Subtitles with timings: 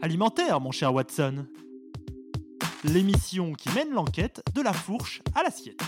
[0.00, 1.46] Alimentaire, mon cher Watson.
[2.84, 5.80] L'émission qui mène l'enquête de la fourche à l'assiette.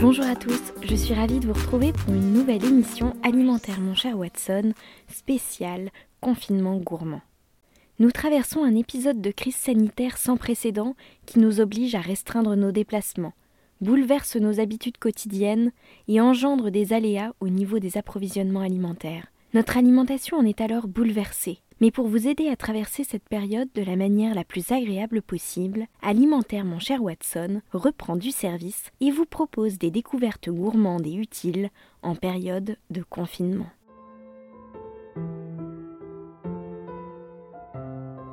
[0.00, 3.94] Bonjour à tous, je suis ravie de vous retrouver pour une nouvelle émission Alimentaire mon
[3.94, 4.72] cher Watson,
[5.08, 5.90] spéciale
[6.22, 7.22] confinement gourmand.
[7.98, 10.96] Nous traversons un épisode de crise sanitaire sans précédent
[11.26, 13.34] qui nous oblige à restreindre nos déplacements,
[13.80, 15.72] bouleverse nos habitudes quotidiennes
[16.08, 19.26] et engendre des aléas au niveau des approvisionnements alimentaires.
[19.54, 21.60] Notre alimentation en est alors bouleversée.
[21.80, 25.86] Mais pour vous aider à traverser cette période de la manière la plus agréable possible,
[26.00, 31.68] Alimentaire mon cher Watson reprend du service et vous propose des découvertes gourmandes et utiles
[32.02, 33.68] en période de confinement.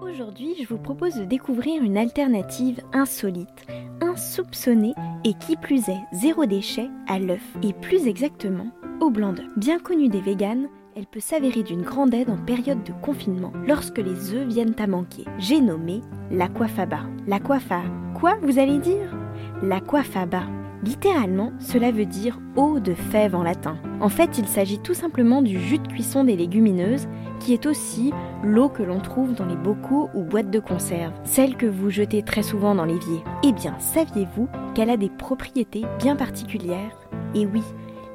[0.01, 3.65] Aujourd'hui, je vous propose de découvrir une alternative insolite,
[4.13, 8.67] insoupçonnée et qui plus est zéro déchet à l'œuf et plus exactement
[9.01, 9.47] au blanc d'œuf.
[9.57, 13.97] Bien connu des véganes, elle peut s'avérer d'une grande aide en période de confinement lorsque
[13.97, 15.25] les œufs viennent à manquer.
[15.39, 16.99] J'ai nommé l'aquafaba.
[17.27, 17.81] L'aquafa,
[18.19, 19.15] quoi vous allez dire?
[19.63, 20.43] L'aquafaba.
[20.83, 23.77] Littéralement, cela veut dire eau de fève en latin.
[24.01, 27.07] En fait, il s'agit tout simplement du jus de cuisson des légumineuses,
[27.39, 28.11] qui est aussi
[28.43, 32.21] l'eau que l'on trouve dans les bocaux ou boîtes de conserve, celle que vous jetez
[32.21, 33.23] très souvent dans l'évier.
[33.43, 36.97] Eh bien, saviez-vous qu'elle a des propriétés bien particulières?
[37.33, 37.63] Et oui,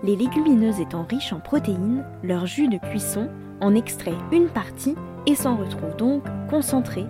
[0.02, 3.28] les légumineuses étant riches en protéines, leur jus de cuisson
[3.60, 4.94] en extrait une partie
[5.26, 7.06] et s'en retrouve donc concentré.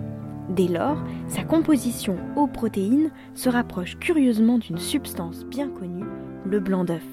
[0.49, 0.97] Dès lors,
[1.27, 6.05] sa composition aux protéines se rapproche curieusement d'une substance bien connue,
[6.43, 7.05] le blanc d'œuf.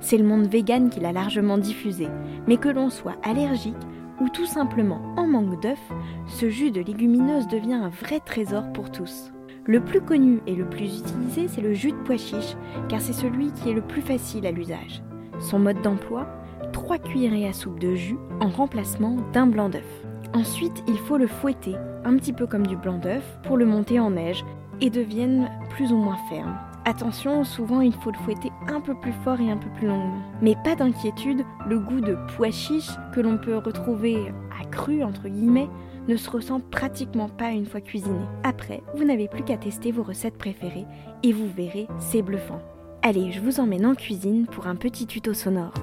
[0.00, 2.08] C'est le monde vegan qui l'a largement diffusé,
[2.46, 3.74] mais que l'on soit allergique
[4.20, 5.80] ou tout simplement en manque d'œuf,
[6.26, 9.32] ce jus de légumineuse devient un vrai trésor pour tous.
[9.64, 12.56] Le plus connu et le plus utilisé, c'est le jus de pois chiche,
[12.88, 15.02] car c'est celui qui est le plus facile à l'usage.
[15.38, 16.26] Son mode d'emploi
[16.72, 20.06] 3 cuillerées à soupe de jus en remplacement d'un blanc d'œuf.
[20.34, 24.00] Ensuite, il faut le fouetter, un petit peu comme du blanc d'œuf, pour le monter
[24.00, 24.44] en neige
[24.80, 26.56] et devienne plus ou moins ferme.
[26.84, 30.22] Attention, souvent il faut le fouetter un peu plus fort et un peu plus longuement.
[30.40, 35.28] Mais pas d'inquiétude, le goût de pois chiche que l'on peut retrouver à cru entre
[35.28, 35.68] guillemets
[36.06, 38.20] ne se ressent pratiquement pas une fois cuisiné.
[38.44, 40.86] Après, vous n'avez plus qu'à tester vos recettes préférées
[41.24, 42.60] et vous verrez, c'est bluffant.
[43.02, 45.74] Allez, je vous emmène en cuisine pour un petit tuto sonore.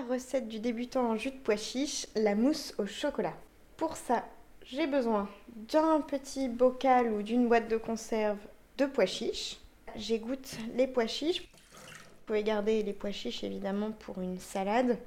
[0.00, 3.34] Recette du débutant en jus de pois chiche, la mousse au chocolat.
[3.76, 4.24] Pour ça,
[4.64, 8.38] j'ai besoin d'un petit bocal ou d'une boîte de conserve
[8.78, 9.58] de pois chiches.
[9.94, 11.42] J'égoutte les pois chiches.
[11.42, 14.98] Vous pouvez garder les pois chiches évidemment pour une salade.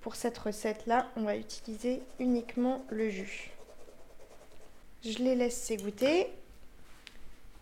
[0.00, 3.50] Pour cette recette-là, on va utiliser uniquement le jus.
[5.04, 6.28] Je les laisse s'égoutter.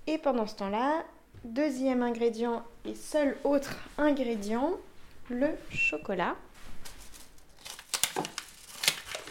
[0.07, 1.05] Et pendant ce temps-là,
[1.45, 4.73] deuxième ingrédient et seul autre ingrédient,
[5.31, 6.37] le chocolat.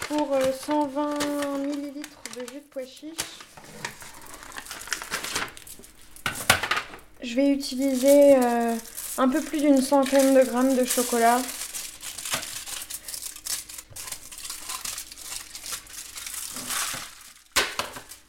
[0.08, 0.30] Pour
[0.68, 1.94] 120 euh, ml
[2.36, 3.18] de jus de pois chiche,
[7.24, 8.76] je vais utiliser euh,
[9.18, 11.40] un peu plus d'une centaine de grammes de chocolat.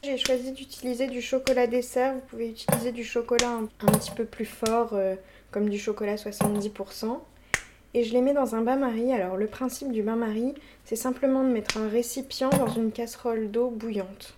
[0.01, 2.13] J'ai choisi d'utiliser du chocolat dessert.
[2.15, 5.15] Vous pouvez utiliser du chocolat un, petit peu plus fort, euh,
[5.51, 7.19] comme du chocolat 70%.
[7.93, 9.11] Et je les mets dans un bain-marie.
[9.13, 10.53] Alors le principe du bain-marie,
[10.85, 14.35] c'est simplement de mettre un récipient dans une casserole d'eau bouillante.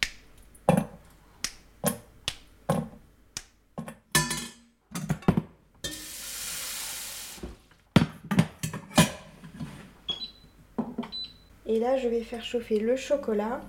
[11.65, 13.61] Et là, je vais faire chauffer le chocolat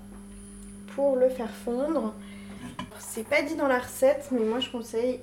[0.94, 2.14] pour le faire fondre.
[2.98, 5.20] C'est pas dit dans la recette, mais moi je conseille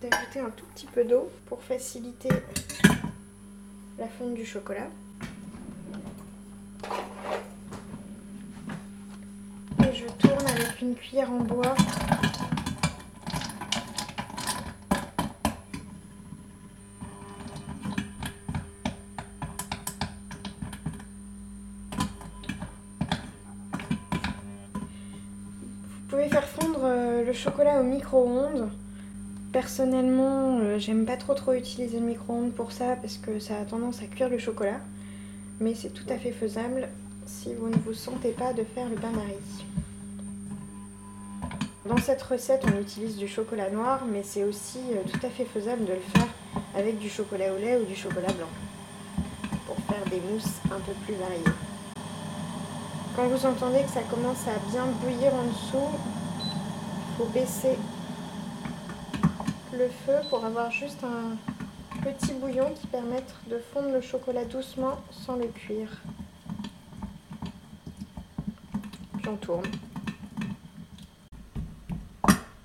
[0.00, 2.30] d'ajouter un tout petit peu d'eau pour faciliter
[4.02, 4.88] la fonte du chocolat.
[9.78, 11.76] Et je tourne avec une cuillère en bois
[25.94, 28.81] Vous pouvez faire fondre euh, le chocolat au micro-ondes.
[29.52, 33.64] Personnellement, euh, j'aime pas trop trop utiliser le micro-ondes pour ça parce que ça a
[33.66, 34.80] tendance à cuire le chocolat.
[35.60, 36.88] Mais c'est tout à fait faisable
[37.26, 39.34] si vous ne vous sentez pas de faire le bain-marie.
[41.84, 45.44] Dans cette recette, on utilise du chocolat noir, mais c'est aussi euh, tout à fait
[45.44, 46.28] faisable de le faire
[46.74, 48.48] avec du chocolat au lait ou du chocolat blanc
[49.66, 51.44] pour faire des mousses un peu plus variées.
[53.14, 55.98] Quand vous entendez que ça commence à bien bouillir en dessous,
[56.40, 57.76] il faut baisser
[59.72, 61.36] le feu pour avoir juste un,
[62.02, 66.02] petits bouillons qui permettent de fondre le chocolat doucement sans le cuire.
[69.26, 69.64] On tourne.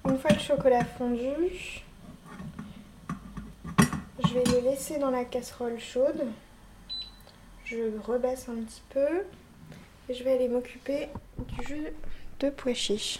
[0.05, 1.83] Une fois le chocolat fondu,
[4.25, 6.25] je vais le laisser dans la casserole chaude.
[7.65, 9.23] Je rebaisse un petit peu
[10.09, 11.87] et je vais aller m'occuper du jus
[12.39, 13.19] de pois chiches.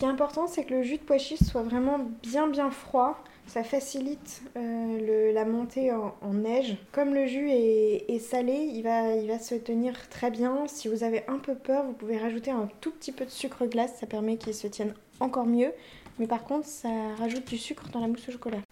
[0.00, 3.22] Ce qui est important, c'est que le jus de pois soit vraiment bien bien froid.
[3.46, 6.78] Ça facilite euh, la montée en, neige.
[6.90, 10.66] Comme le jus est, salé, il va, il va se tenir très bien.
[10.68, 13.66] Si vous avez un peu peur, vous pouvez rajouter un tout petit peu de sucre
[13.66, 13.98] glace.
[14.00, 15.74] Ça permet qu'il se tienne encore mieux.
[16.18, 16.88] Mais par contre, ça
[17.18, 18.62] rajoute du sucre dans la mousse au chocolat.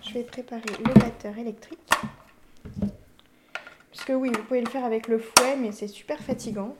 [0.00, 1.90] Je vais préparer le batteur électrique.
[3.90, 6.74] Puisque oui, vous pouvez le faire avec le fouet, mais c'est super fatigant.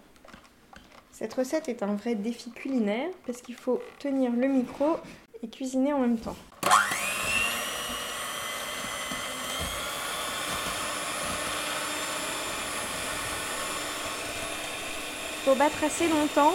[1.13, 4.97] Cette recette est un vrai défi culinaire parce qu'il faut tenir le micro
[5.43, 6.37] et cuisiner en même temps.
[15.45, 16.55] Faut battre assez longtemps,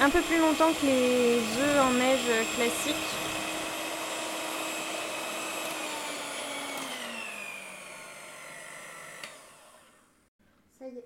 [0.00, 2.94] un peu plus longtemps que les œufs en neige classiques.
[10.78, 11.04] Ça y est,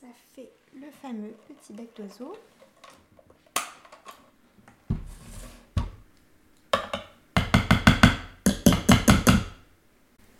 [0.00, 2.36] ça fait le fameux petit bec d'oiseau.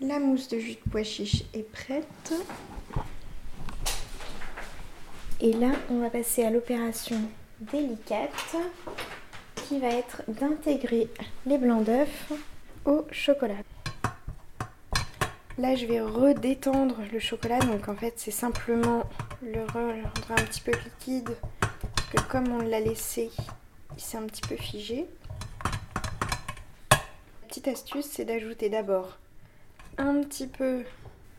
[0.00, 2.34] La mousse de jus de pois chiche est prête.
[5.40, 7.20] Et là, on va passer à l'opération
[7.60, 8.56] délicate
[9.56, 11.08] qui va être d'intégrer
[11.46, 12.32] les blancs d'œufs
[12.84, 13.62] au chocolat.
[15.58, 17.58] Là, je vais redétendre le chocolat.
[17.58, 19.02] Donc, en fait, c'est simplement
[19.42, 21.36] le rendre un petit peu liquide.
[21.60, 23.30] Parce que comme on l'a laissé,
[23.96, 25.06] il s'est un petit peu figé.
[26.90, 29.18] La petite astuce, c'est d'ajouter d'abord
[29.96, 30.84] un petit peu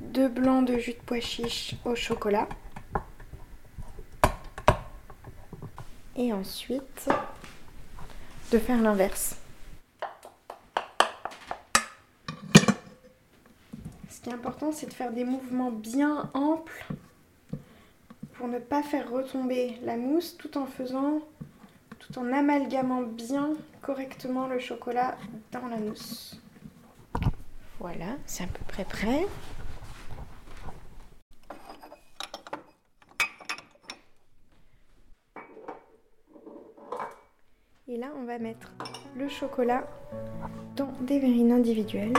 [0.02, 2.48] de blanc de jus de pois chiche au chocolat.
[6.16, 7.10] Et ensuite,
[8.52, 9.38] de faire l'inverse.
[14.10, 16.86] Ce qui est important, c'est de faire des mouvements bien amples
[18.40, 21.20] pour ne pas faire retomber la mousse tout en faisant,
[22.00, 23.50] tout en amalgamant bien
[23.82, 25.18] correctement le chocolat
[25.52, 26.42] dans la mousse.
[27.80, 29.28] Voilà, c'est à peu près prêt.
[37.90, 38.72] Et là, on va mettre
[39.18, 39.86] le chocolat
[40.78, 42.14] dans des verrines individuelles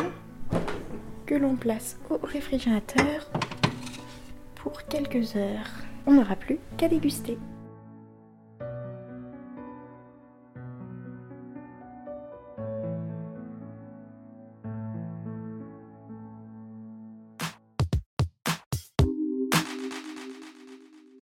[1.24, 3.30] que l'on place au réfrigérateur
[4.56, 5.89] pour quelques heures.
[6.10, 7.38] On n'aura plus qu'à déguster.